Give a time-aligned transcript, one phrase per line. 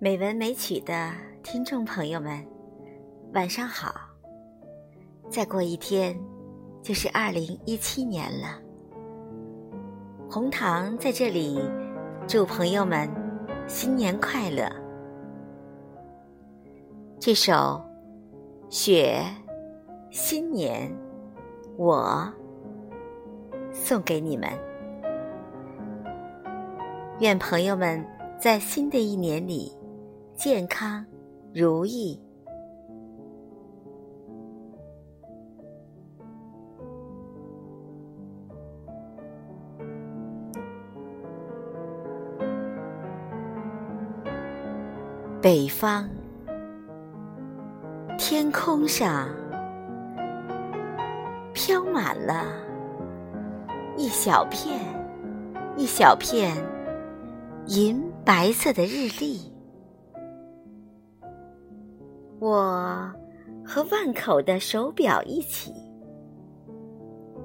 [0.00, 1.12] 美文美曲的
[1.42, 2.44] 听众朋友们，
[3.32, 3.94] 晚上好！
[5.30, 6.18] 再过一天
[6.82, 8.58] 就是二零一七年了。
[10.28, 11.60] 红糖在这里
[12.26, 13.08] 祝朋友们
[13.68, 14.68] 新年快乐。
[17.20, 17.52] 这首
[18.68, 19.24] 《雪》
[20.10, 20.92] 新年，
[21.78, 22.30] 我
[23.72, 24.50] 送给你们。
[27.20, 28.04] 愿朋友们
[28.40, 29.72] 在新的一年里。
[30.36, 31.04] 健康
[31.54, 32.20] 如意，
[45.40, 46.08] 北方
[48.18, 49.28] 天空上
[51.54, 52.44] 飘满了
[53.96, 54.80] 一小片
[55.76, 56.56] 一小片
[57.66, 59.53] 银白色的日历。
[62.40, 63.10] 我
[63.64, 65.72] 和万口的手表一起，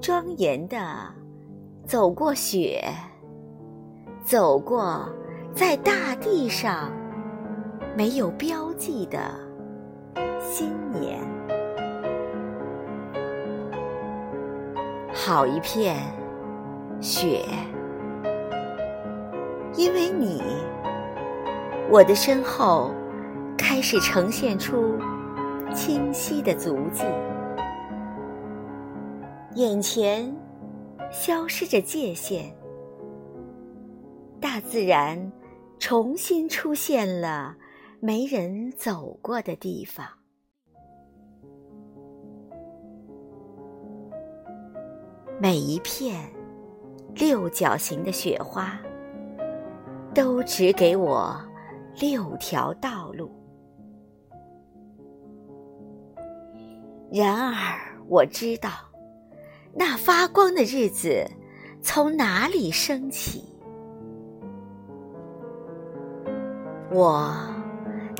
[0.00, 0.78] 庄严的
[1.86, 2.82] 走过雪，
[4.22, 5.08] 走过
[5.54, 6.92] 在大地上
[7.96, 9.18] 没有标记的
[10.40, 11.18] 新年。
[15.14, 15.96] 好一片
[17.00, 17.44] 雪，
[19.76, 20.42] 因为你，
[21.90, 22.90] 我的身后。
[23.80, 24.98] 开始呈现出
[25.74, 27.02] 清晰的足迹，
[29.54, 30.36] 眼前
[31.10, 32.52] 消失着界限，
[34.38, 35.32] 大自然
[35.78, 37.56] 重新出现了
[38.00, 40.06] 没人走过的地方。
[45.40, 46.30] 每一片
[47.14, 48.78] 六角形的雪花，
[50.14, 51.34] 都指给我
[51.98, 53.39] 六条道路。
[57.12, 57.54] 然而，
[58.06, 58.70] 我知道，
[59.74, 61.28] 那发光的日子
[61.82, 63.44] 从哪里升起。
[66.92, 67.34] 我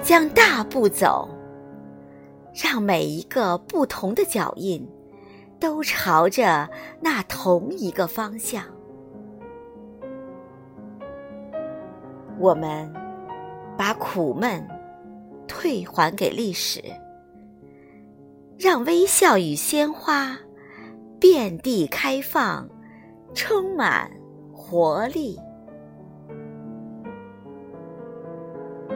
[0.03, 1.29] 将大步走，
[2.53, 4.85] 让每一个不同的脚印
[5.61, 6.69] 都朝着
[7.01, 8.65] 那同一个方向。
[12.39, 12.93] 我们
[13.77, 14.67] 把苦闷
[15.47, 16.83] 退还给历史。
[18.63, 20.37] 让微笑与鲜花
[21.19, 22.69] 遍地开放，
[23.33, 24.11] 充满
[24.53, 25.39] 活力。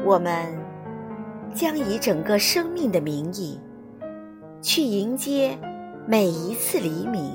[0.04, 0.54] 我们
[1.54, 3.58] 将以整个生命的名义，
[4.60, 5.58] 去迎接
[6.06, 7.30] 每一次黎明；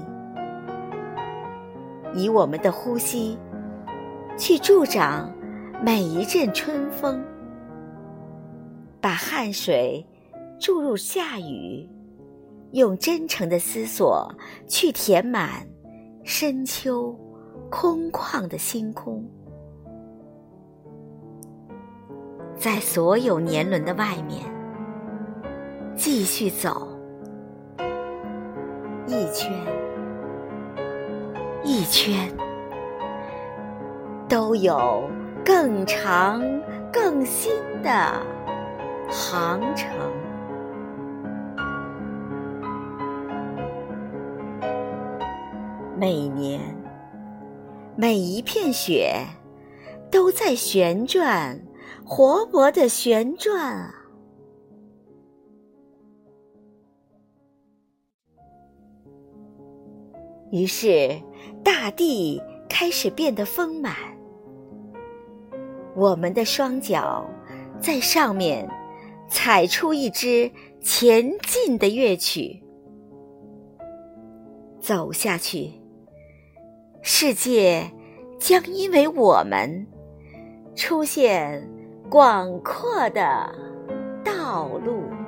[2.14, 3.40] 以我们的呼吸，
[4.38, 5.34] 去助长
[5.84, 7.20] 每一阵春风；
[9.02, 10.06] 把汗水
[10.60, 11.90] 注入夏雨。
[12.72, 14.32] 用真诚的思索
[14.68, 15.68] 去填满
[16.24, 17.18] 深秋
[17.70, 19.24] 空旷的星空，
[22.56, 24.44] 在所有年轮的外面
[25.96, 26.88] 继续走
[29.08, 29.52] 一圈
[31.64, 32.32] 一圈，
[34.28, 35.10] 都有
[35.44, 36.42] 更长
[36.94, 37.52] 更新
[37.82, 38.14] 的
[39.10, 39.90] 航程。
[46.00, 46.62] 每年，
[47.98, 49.22] 每一片雪
[50.10, 51.62] 都在旋转，
[52.06, 53.94] 活泼的旋转啊！
[60.52, 61.22] 于是，
[61.66, 63.94] 大地开始变得丰满，
[65.98, 67.30] 我们的双脚
[67.78, 68.66] 在上面
[69.28, 72.64] 踩出一支前进的乐曲，
[74.80, 75.74] 走下去。
[77.02, 77.90] 世界
[78.40, 79.88] 将因为我们
[80.76, 81.68] 出现
[82.10, 83.54] 广阔的
[84.24, 85.19] 道路。